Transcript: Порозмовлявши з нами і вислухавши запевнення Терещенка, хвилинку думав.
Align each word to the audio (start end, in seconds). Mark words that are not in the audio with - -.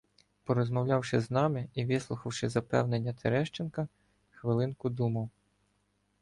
Порозмовлявши 0.45 1.19
з 1.21 1.31
нами 1.31 1.67
і 1.73 1.85
вислухавши 1.85 2.49
запевнення 2.49 3.13
Терещенка, 3.13 3.87
хвилинку 4.31 4.89
думав. 4.89 5.29